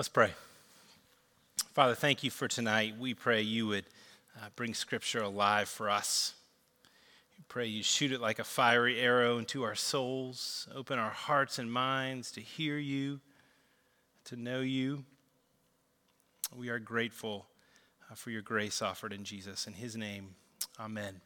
[0.00, 0.32] Let's pray.
[1.74, 2.94] Father, thank you for tonight.
[2.98, 3.84] We pray you would
[4.34, 6.32] uh, bring Scripture alive for us.
[7.36, 11.58] We pray you shoot it like a fiery arrow into our souls, open our hearts
[11.58, 13.20] and minds to hear you,
[14.24, 15.04] to know you.
[16.56, 17.44] We are grateful
[18.10, 19.66] uh, for your grace offered in Jesus.
[19.66, 20.30] In his name,
[20.80, 21.20] amen.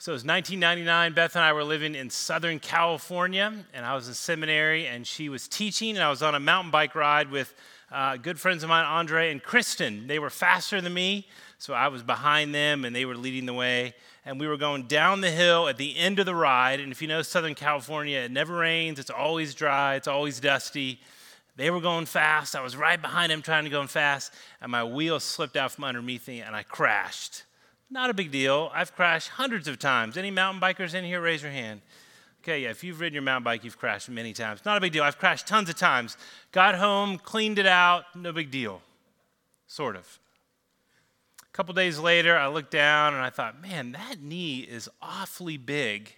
[0.00, 1.12] So it was 1999.
[1.12, 5.28] Beth and I were living in Southern California, and I was in seminary, and she
[5.28, 7.52] was teaching, and I was on a mountain bike ride with
[7.92, 10.06] uh, good friends of mine, Andre and Kristen.
[10.06, 13.52] They were faster than me, so I was behind them, and they were leading the
[13.52, 13.94] way.
[14.24, 16.80] And we were going down the hill at the end of the ride.
[16.80, 20.98] And if you know Southern California, it never rains, it's always dry, it's always dusty.
[21.56, 22.56] They were going fast.
[22.56, 24.32] I was right behind them trying to go fast,
[24.62, 27.42] and my wheel slipped out from underneath me, and I crashed.
[27.90, 28.70] Not a big deal.
[28.72, 30.16] I've crashed hundreds of times.
[30.16, 31.80] Any mountain bikers in here, raise your hand.
[32.42, 34.60] Okay, yeah, if you've ridden your mountain bike, you've crashed many times.
[34.64, 35.02] Not a big deal.
[35.02, 36.16] I've crashed tons of times.
[36.52, 38.80] Got home, cleaned it out, no big deal.
[39.66, 40.18] Sort of.
[41.42, 45.56] A couple days later, I looked down and I thought, man, that knee is awfully
[45.56, 46.14] big.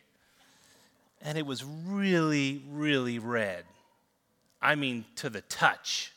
[1.22, 3.64] And it was really, really red.
[4.60, 6.12] I mean, to the touch.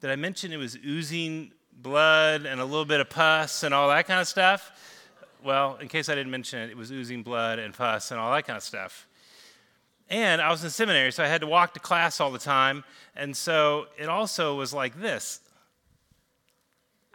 [0.00, 3.88] Did I mention it was oozing blood and a little bit of pus and all
[3.88, 4.72] that kind of stuff.
[5.44, 8.32] Well, in case I didn't mention it, it was oozing blood and pus and all
[8.32, 9.06] that kind of stuff.
[10.08, 12.84] And I was in seminary, so I had to walk to class all the time.
[13.14, 15.40] And so it also was like this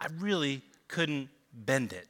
[0.00, 2.08] I really couldn't bend it.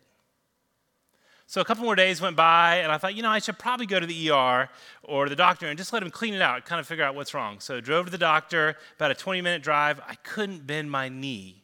[1.46, 3.84] So a couple more days went by, and I thought, you know, I should probably
[3.84, 4.70] go to the ER
[5.02, 7.34] or the doctor and just let him clean it out, kind of figure out what's
[7.34, 7.60] wrong.
[7.60, 10.00] So I drove to the doctor, about a 20 minute drive.
[10.08, 11.61] I couldn't bend my knee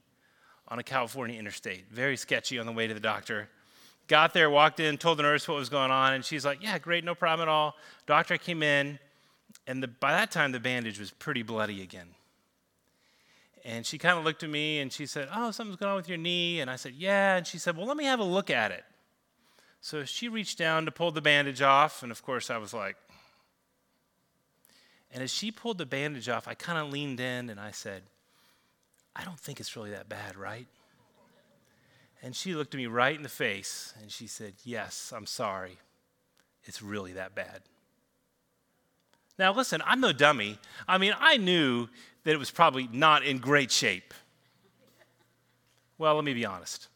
[0.69, 1.91] on a California interstate.
[1.91, 3.49] Very sketchy on the way to the doctor.
[4.07, 6.79] Got there, walked in, told the nurse what was going on, and she's like, Yeah,
[6.79, 7.75] great, no problem at all.
[8.07, 8.99] Doctor came in,
[9.67, 12.09] and the, by that time, the bandage was pretty bloody again.
[13.65, 16.09] And she kind of looked at me and she said, Oh, something's going on with
[16.09, 16.61] your knee.
[16.61, 17.37] And I said, Yeah.
[17.37, 18.85] And she said, Well, let me have a look at it.
[19.81, 22.03] So she reached down to pull the bandage off.
[22.03, 22.97] And of course, I was like,
[25.11, 28.03] and as she pulled the bandage off, I kind of leaned in and I said,
[29.19, 30.67] I don't think it's really that bad, right?
[32.23, 35.79] And she looked at me right in the face and she said, Yes, I'm sorry.
[36.65, 37.63] It's really that bad.
[39.39, 40.59] Now, listen, I'm no dummy.
[40.87, 41.89] I mean, I knew
[42.25, 44.13] that it was probably not in great shape.
[45.97, 46.89] Well, let me be honest.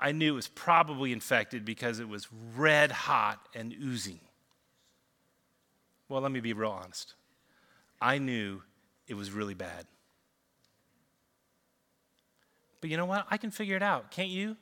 [0.00, 4.20] I knew it was probably infected because it was red hot and oozing.
[6.08, 7.14] Well, let me be real honest.
[8.00, 8.62] I knew
[9.06, 9.86] it was really bad.
[12.82, 13.26] But you know what?
[13.30, 14.10] I can figure it out.
[14.10, 14.56] Can't you?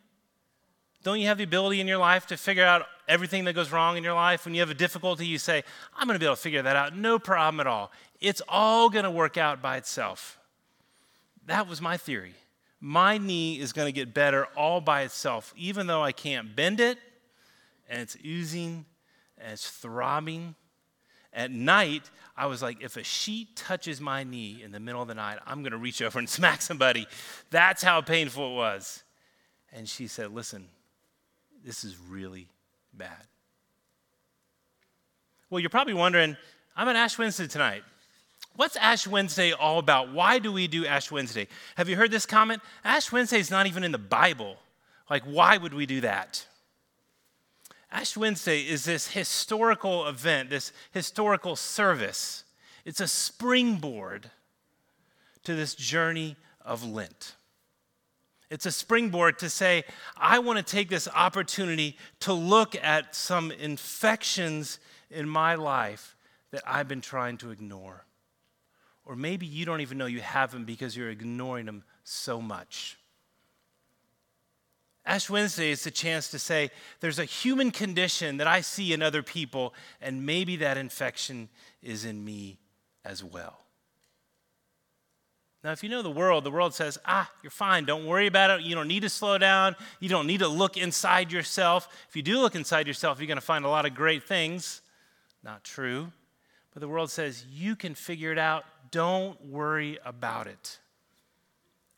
[1.02, 3.96] Don't you have the ability in your life to figure out everything that goes wrong
[3.96, 4.44] in your life?
[4.44, 5.64] When you have a difficulty, you say,
[5.96, 6.94] I'm going to be able to figure that out.
[6.94, 7.90] No problem at all.
[8.20, 10.38] It's all going to work out by itself.
[11.46, 12.34] That was my theory.
[12.78, 16.78] My knee is going to get better all by itself, even though I can't bend
[16.78, 16.98] it
[17.88, 18.84] and it's oozing
[19.38, 20.54] and it's throbbing.
[21.32, 25.08] At night, I was like, if a sheet touches my knee in the middle of
[25.08, 27.06] the night, I'm going to reach over and smack somebody.
[27.50, 29.02] That's how painful it was.
[29.72, 30.66] And she said, listen,
[31.64, 32.48] this is really
[32.92, 33.26] bad.
[35.48, 36.36] Well, you're probably wondering,
[36.76, 37.82] I'm at Ash Wednesday tonight.
[38.56, 40.12] What's Ash Wednesday all about?
[40.12, 41.48] Why do we do Ash Wednesday?
[41.76, 42.62] Have you heard this comment?
[42.84, 44.56] Ash Wednesday is not even in the Bible.
[45.08, 46.46] Like, why would we do that?
[47.92, 52.44] Ash Wednesday is this historical event, this historical service.
[52.84, 54.30] It's a springboard
[55.44, 57.34] to this journey of Lent.
[58.48, 59.84] It's a springboard to say,
[60.16, 64.78] I want to take this opportunity to look at some infections
[65.10, 66.16] in my life
[66.50, 68.04] that I've been trying to ignore.
[69.04, 72.99] Or maybe you don't even know you have them because you're ignoring them so much.
[75.10, 79.02] Ash Wednesday is a chance to say, there's a human condition that I see in
[79.02, 81.48] other people, and maybe that infection
[81.82, 82.60] is in me
[83.04, 83.58] as well.
[85.64, 87.86] Now, if you know the world, the world says, ah, you're fine.
[87.86, 88.64] Don't worry about it.
[88.64, 89.74] You don't need to slow down.
[89.98, 91.88] You don't need to look inside yourself.
[92.08, 94.80] If you do look inside yourself, you're going to find a lot of great things.
[95.42, 96.12] Not true.
[96.72, 98.64] But the world says, you can figure it out.
[98.92, 100.78] Don't worry about it.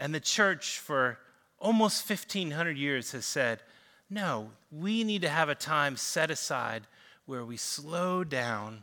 [0.01, 1.19] And the church, for
[1.63, 3.61] almost 1,500 years has said,
[4.11, 6.83] no, we need to have a time set aside
[7.25, 8.83] where we slow down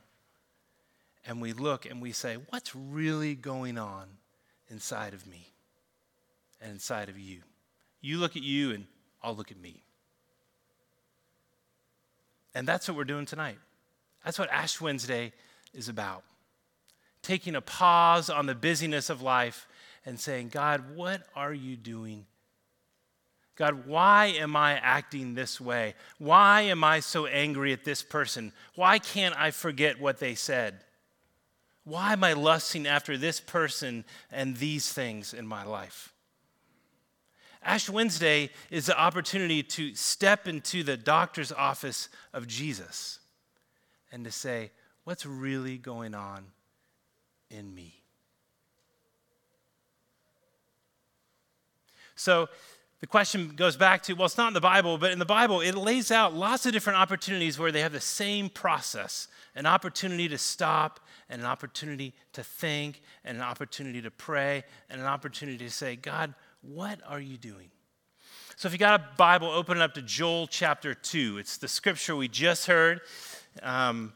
[1.27, 4.05] and we look and we say, what's really going on
[4.69, 5.51] inside of me
[6.61, 7.41] and inside of you?
[8.01, 8.85] You look at you and
[9.21, 9.83] I'll look at me.
[12.55, 13.59] And that's what we're doing tonight.
[14.23, 15.33] That's what Ash Wednesday
[15.73, 16.23] is about.
[17.21, 19.67] Taking a pause on the busyness of life
[20.05, 22.25] and saying, God, what are you doing?
[23.59, 25.93] God, why am I acting this way?
[26.17, 28.53] Why am I so angry at this person?
[28.75, 30.79] Why can't I forget what they said?
[31.83, 36.13] Why am I lusting after this person and these things in my life?
[37.61, 43.19] Ash Wednesday is the opportunity to step into the doctor's office of Jesus
[44.09, 44.71] and to say,
[45.03, 46.45] What's really going on
[47.49, 47.99] in me?
[52.15, 52.47] So,
[53.01, 55.61] the question goes back to well, it's not in the Bible, but in the Bible,
[55.61, 60.29] it lays out lots of different opportunities where they have the same process an opportunity
[60.29, 65.57] to stop, and an opportunity to think, and an opportunity to pray, and an opportunity
[65.57, 67.69] to say, God, what are you doing?
[68.55, 71.39] So if you got a Bible, open it up to Joel chapter 2.
[71.39, 73.01] It's the scripture we just heard.
[73.61, 74.13] Um,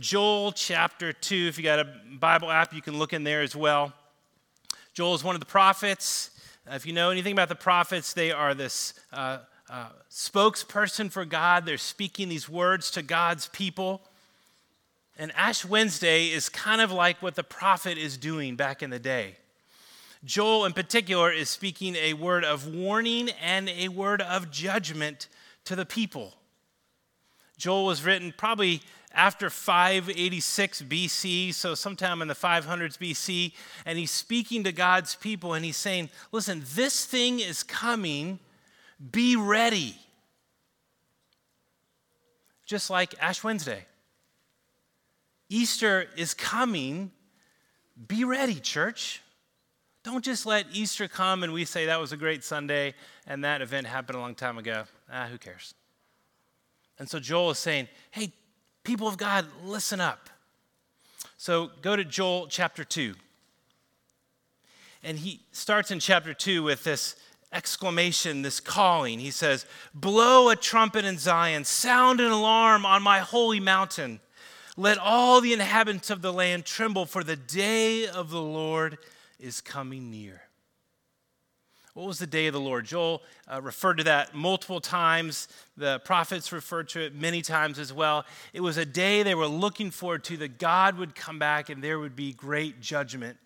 [0.00, 1.46] Joel chapter 2.
[1.48, 1.88] If you got a
[2.18, 3.92] Bible app, you can look in there as well.
[4.94, 6.31] Joel is one of the prophets.
[6.70, 9.38] Uh, if you know anything about the prophets, they are this uh,
[9.68, 11.66] uh, spokesperson for God.
[11.66, 14.00] They're speaking these words to God's people.
[15.18, 19.00] And Ash Wednesday is kind of like what the prophet is doing back in the
[19.00, 19.36] day.
[20.24, 25.26] Joel, in particular, is speaking a word of warning and a word of judgment
[25.64, 26.34] to the people.
[27.58, 28.82] Joel was written probably
[29.14, 33.52] after 586 BC, so sometime in the 500s BC,
[33.84, 38.38] and he's speaking to God's people and he's saying, Listen, this thing is coming,
[39.10, 39.96] be ready.
[42.64, 43.84] Just like Ash Wednesday.
[45.48, 47.10] Easter is coming,
[48.08, 49.20] be ready, church.
[50.02, 52.94] Don't just let Easter come and we say that was a great Sunday
[53.26, 54.84] and that event happened a long time ago.
[55.12, 55.74] Ah, who cares?
[56.98, 58.32] And so Joel is saying, hey,
[58.84, 60.30] people of God, listen up.
[61.36, 63.14] So go to Joel chapter 2.
[65.02, 67.16] And he starts in chapter 2 with this
[67.52, 69.18] exclamation, this calling.
[69.18, 74.20] He says, Blow a trumpet in Zion, sound an alarm on my holy mountain.
[74.76, 78.98] Let all the inhabitants of the land tremble, for the day of the Lord
[79.38, 80.42] is coming near.
[81.94, 82.86] What was the day of the Lord?
[82.86, 83.22] Joel
[83.52, 85.48] uh, referred to that multiple times.
[85.76, 88.24] The prophets referred to it many times as well.
[88.54, 91.84] It was a day they were looking forward to that God would come back and
[91.84, 93.36] there would be great judgment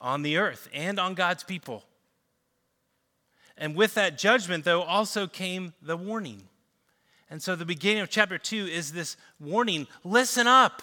[0.00, 1.84] on the earth and on God's people.
[3.58, 6.44] And with that judgment, though, also came the warning.
[7.28, 10.82] And so the beginning of chapter 2 is this warning listen up.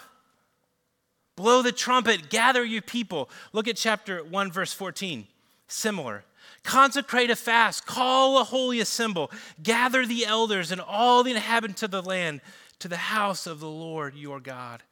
[1.38, 3.30] Blow the trumpet, gather your people.
[3.54, 5.28] Look at chapter 1, verse 14.
[5.68, 6.24] Similar.
[6.64, 9.28] Consecrate a fast, call a holy assembly,
[9.62, 12.42] gather the elders and all the inhabitants of the land
[12.80, 14.84] to the house of the Lord your God,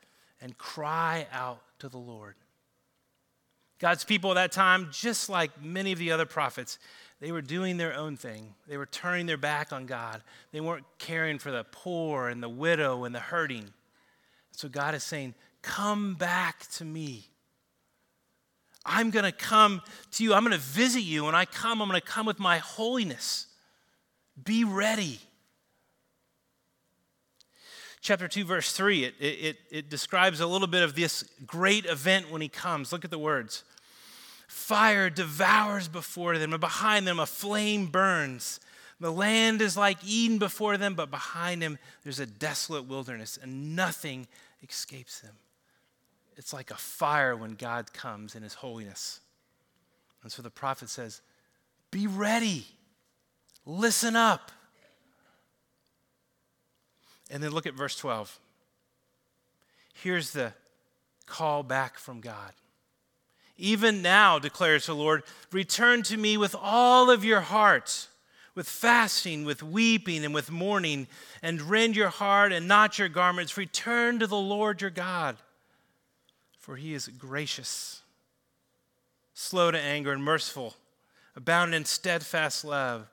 [0.42, 2.36] and cry out to the Lord.
[3.80, 6.80] God's people at that time, just like many of the other prophets,
[7.20, 8.56] they were doing their own thing.
[8.68, 10.22] They were turning their back on God.
[10.52, 13.74] They weren't caring for the poor and the widow and the hurting.
[14.52, 17.30] So God is saying, Come back to me.
[18.86, 20.34] I'm going to come to you.
[20.34, 21.26] I'm going to visit you.
[21.26, 23.48] When I come, I'm going to come with my holiness.
[24.44, 25.20] Be ready.
[28.02, 32.30] Chapter 2, verse 3, it, it, it describes a little bit of this great event
[32.30, 32.92] when he comes.
[32.92, 33.64] Look at the words
[34.48, 38.60] Fire devours before them, and behind them a flame burns.
[39.00, 43.76] The land is like Eden before them, but behind them there's a desolate wilderness, and
[43.76, 44.28] nothing
[44.62, 45.34] escapes them.
[46.38, 49.22] It's like a fire when God comes in his holiness.
[50.24, 51.22] And so the prophet says,
[51.92, 52.66] Be ready,
[53.66, 54.52] listen up.
[57.32, 58.40] And then look at verse 12.
[59.94, 60.54] Here's the
[61.26, 62.54] call back from God.
[63.58, 68.08] Even now, declares the Lord, return to me with all of your heart,
[68.54, 71.08] with fasting, with weeping, and with mourning,
[71.42, 73.58] and rend your heart and not your garments.
[73.58, 75.38] Return to the Lord your God,
[76.66, 78.02] for he is gracious,
[79.36, 80.74] slow to anger, and merciful,
[81.36, 83.08] abounding in steadfast love,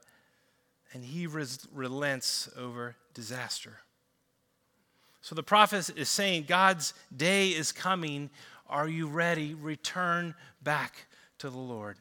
[0.95, 3.81] and he res- relents over disaster.
[5.21, 8.31] So the prophet is saying God's day is coming
[8.71, 9.53] are you ready?
[9.53, 11.05] Return back
[11.37, 11.99] to the Lord.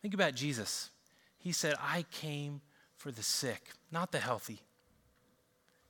[0.00, 0.88] Think about Jesus.
[1.36, 2.62] He said, I came
[2.96, 4.62] for the sick, not the healthy.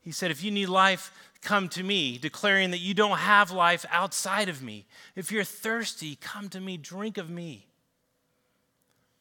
[0.04, 3.86] He said, If you need life, come to me, declaring that you don't have life
[3.90, 4.86] outside of me.
[5.16, 7.66] If you're thirsty, come to me, drink of me.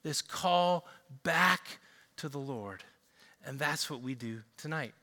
[0.04, 0.86] This call
[1.24, 1.80] back
[2.18, 2.84] to the Lord.
[3.46, 4.94] And that's what we do tonight.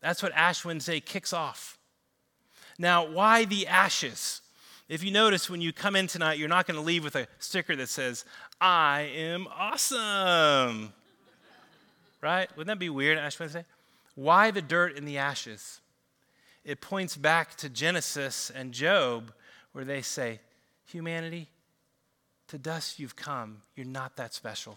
[0.00, 1.78] That's what Ash Wednesday kicks off.
[2.78, 4.42] Now, why the ashes?
[4.88, 7.26] If you notice, when you come in tonight, you're not going to leave with a
[7.38, 8.24] sticker that says,
[8.60, 10.92] I am awesome.
[12.20, 12.50] right?
[12.56, 13.64] Wouldn't that be weird, Ash Wednesday?
[14.20, 15.80] Why the dirt and the ashes?
[16.62, 19.32] It points back to Genesis and Job,
[19.72, 20.40] where they say,
[20.84, 21.48] Humanity,
[22.48, 23.62] to dust you've come.
[23.74, 24.76] You're not that special.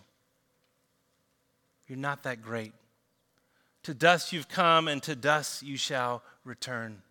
[1.90, 2.72] You're not that great.
[3.84, 7.02] To dust you've come, and to dust you shall return.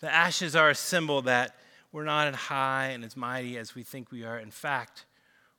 [0.00, 1.56] The ashes are a symbol that
[1.92, 4.38] we're not as high and as mighty as we think we are.
[4.38, 5.06] In fact,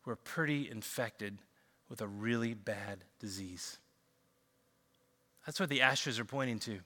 [0.06, 1.40] we're pretty infected
[1.90, 3.80] with a really bad disease.
[5.46, 6.80] That's what the ashes are pointing to.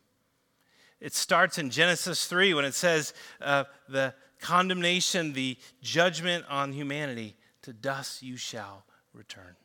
[0.99, 7.35] It starts in Genesis 3 when it says uh, the condemnation, the judgment on humanity
[7.61, 9.55] to dust you shall return.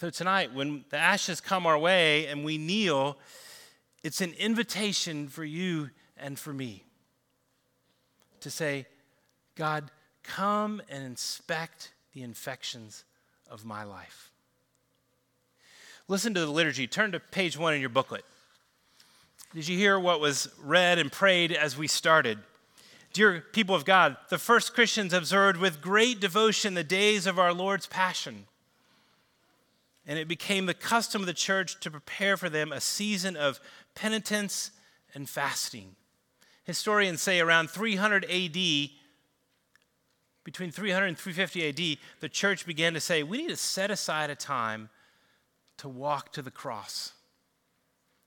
[0.00, 3.18] So tonight, when the ashes come our way and we kneel,
[4.04, 6.84] it's an invitation for you and for me
[8.40, 8.86] to say,
[9.56, 9.90] God,
[10.22, 13.04] come and inspect the infections
[13.50, 14.27] of my life.
[16.08, 16.86] Listen to the liturgy.
[16.86, 18.24] Turn to page one in your booklet.
[19.54, 22.38] Did you hear what was read and prayed as we started?
[23.12, 27.52] Dear people of God, the first Christians observed with great devotion the days of our
[27.52, 28.46] Lord's Passion.
[30.06, 33.60] And it became the custom of the church to prepare for them a season of
[33.94, 34.70] penitence
[35.14, 35.94] and fasting
[36.68, 38.90] historians say around 300 AD,
[40.44, 44.28] between 300 and 350 AD, the church began to say, we need to set aside
[44.28, 44.90] a time
[45.78, 47.12] to walk to the cross.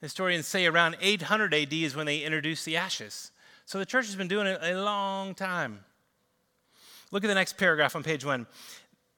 [0.01, 3.31] Historians say around 800 AD is when they introduced the ashes.
[3.65, 5.81] So the church has been doing it a long time.
[7.11, 8.47] Look at the next paragraph on page one.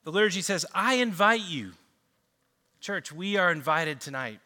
[0.04, 1.72] The liturgy says, I invite you.
[2.82, 4.40] Church, we are invited tonight.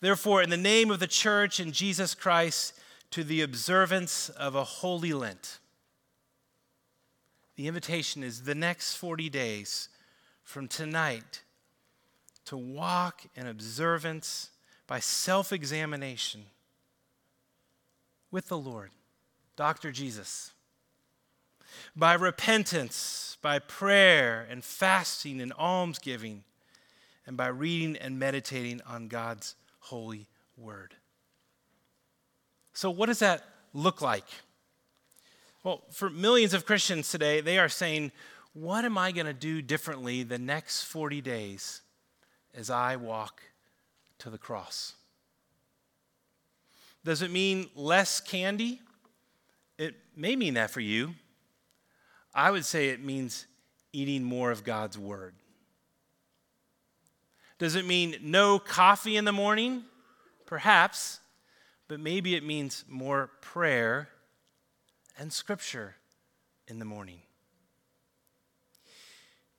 [0.00, 2.74] Therefore, in the name of the church and Jesus Christ,
[3.10, 5.58] to the observance of a holy Lent.
[7.56, 9.88] The invitation is the next 40 days
[10.42, 11.42] from tonight
[12.46, 14.50] to walk in observance
[14.86, 16.44] by self examination
[18.30, 18.90] with the Lord,
[19.56, 19.92] Dr.
[19.92, 20.52] Jesus.
[21.94, 26.44] By repentance, by prayer and fasting and almsgiving,
[27.26, 30.94] and by reading and meditating on God's holy word.
[32.72, 34.24] So, what does that look like?
[35.64, 38.12] Well, for millions of Christians today, they are saying,
[38.52, 41.82] What am I going to do differently the next 40 days
[42.56, 43.42] as I walk
[44.18, 44.94] to the cross?
[47.04, 48.80] Does it mean less candy?
[49.78, 51.14] It may mean that for you.
[52.34, 53.46] I would say it means
[53.92, 55.34] eating more of God's Word.
[57.58, 59.84] Does it mean no coffee in the morning?
[60.46, 61.20] Perhaps
[61.88, 64.08] but maybe it means more prayer
[65.18, 65.94] and scripture
[66.66, 67.20] in the morning.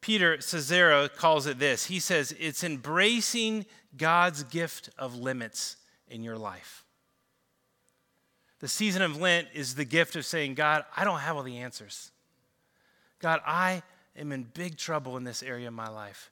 [0.02, 1.86] Peter Scazzero calls it this.
[1.86, 5.78] He says it's embracing God's gift of limits
[6.08, 6.84] in your life.
[8.60, 11.58] The season of Lent is the gift of saying, God, I don't have all the
[11.58, 12.12] answers.
[13.20, 13.84] God, I
[14.16, 16.32] am in big trouble in this area of my life.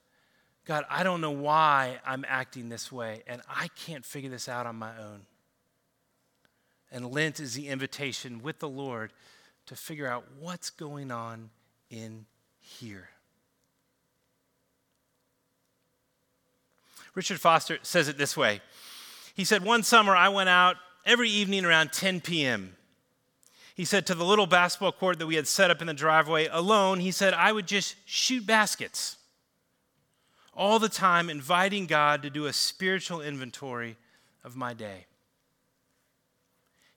[0.66, 4.66] God, I don't know why I'm acting this way, and I can't figure this out
[4.66, 5.22] on my own.
[6.92, 9.14] And Lent is the invitation with the Lord
[9.68, 11.50] to figure out what's going on
[11.92, 12.26] in
[12.60, 13.10] here.
[17.16, 18.62] Richard Foster says it this way
[19.34, 22.76] He said, One summer I went out every evening around 10 p.m.
[23.74, 26.48] He said, to the little basketball court that we had set up in the driveway
[26.50, 29.18] alone, he said, I would just shoot baskets
[30.54, 33.98] all the time, inviting God to do a spiritual inventory
[34.46, 35.08] of my day.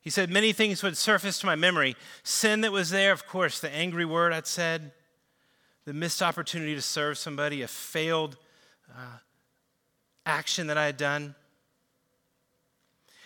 [0.00, 1.96] He said, Many things would surface to my memory.
[2.22, 4.92] Sin that was there, of course, the angry word I'd said,
[5.84, 8.37] the missed opportunity to serve somebody, a failed
[8.96, 9.18] uh,
[10.28, 11.35] action that I had done.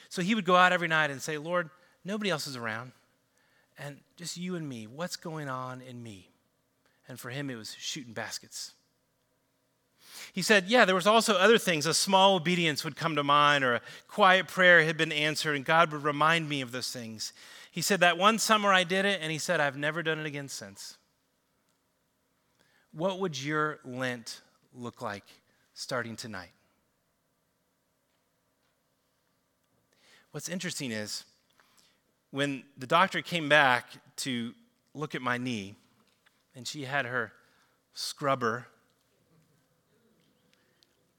[0.09, 1.69] So he would go out every night and say, Lord,
[2.05, 2.93] nobody else is around,
[3.79, 4.87] and just you and me.
[4.87, 6.29] What's going on in me?
[7.09, 8.73] And for him, it was shooting baskets.
[10.33, 11.87] He said, Yeah, there was also other things.
[11.87, 15.65] A small obedience would come to mind, or a quiet prayer had been answered, and
[15.65, 17.33] God would remind me of those things.
[17.71, 20.27] He said, That one summer I did it, and he said, I've never done it
[20.27, 20.99] again since.
[22.93, 24.43] What would your Lent
[24.75, 25.25] look like
[25.75, 26.51] starting tonight?
[30.33, 31.25] What's interesting is
[32.31, 33.87] when the doctor came back
[34.17, 34.55] to
[34.95, 35.75] look at my knee,
[36.57, 37.33] and she had her
[37.95, 38.67] scrubber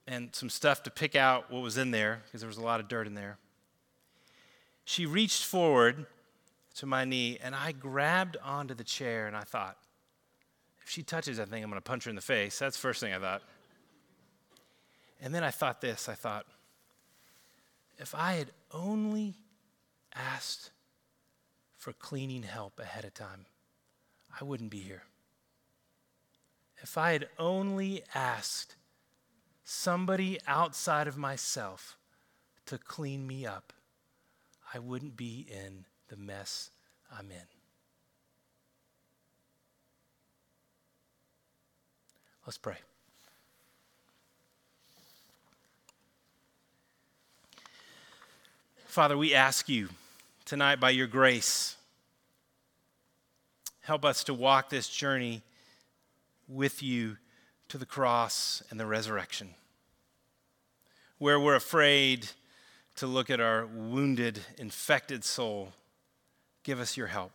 [0.07, 2.79] and some stuff to pick out what was in there because there was a lot
[2.79, 3.37] of dirt in there.
[4.83, 6.07] She reached forward
[6.75, 9.77] to my knee, and I grabbed onto the chair and I thought,
[10.83, 12.59] if she touches that thing, I'm going to punch her in the face.
[12.59, 13.43] That's the first thing I thought.
[15.21, 16.45] And then I thought this I thought,
[17.97, 19.35] if I had only
[20.13, 20.71] asked
[21.77, 23.45] for cleaning help ahead of time,
[24.39, 25.03] I wouldn't be here.
[26.81, 28.75] If I had only asked
[29.63, 31.97] somebody outside of myself
[32.65, 33.73] to clean me up,
[34.73, 36.71] I wouldn't be in the mess
[37.11, 37.47] I'm in.
[42.45, 42.77] Let's pray.
[48.93, 49.89] Father, we ask you
[50.45, 51.77] tonight by your grace,
[53.81, 55.41] help us to walk this journey
[56.47, 57.17] with you
[57.69, 59.49] to the cross and the resurrection.
[61.17, 62.27] Where we're afraid
[62.97, 65.73] to look at our wounded, infected soul,
[66.61, 67.31] give us your help.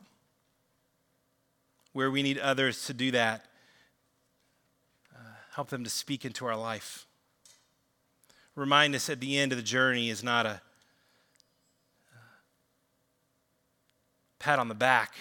[1.93, 3.47] Where we need others to do that,
[5.13, 5.19] uh,
[5.57, 7.05] help them to speak into our life.
[8.55, 10.61] Remind us at the end of the journey is not a
[14.39, 15.15] pat on the back,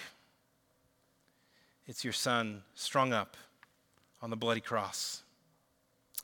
[1.86, 3.36] it's your son strung up
[4.20, 5.22] on the bloody cross.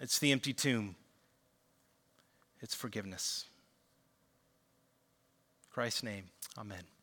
[0.01, 0.97] It's the empty tomb.
[2.61, 3.47] It's forgiveness.
[5.63, 6.25] In Christ's name,
[6.59, 6.94] amen.